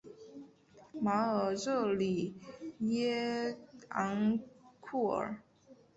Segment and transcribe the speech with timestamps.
[0.99, 2.33] 马尔热里
[2.79, 3.55] 耶
[3.89, 4.39] 昂
[4.79, 5.43] 库尔。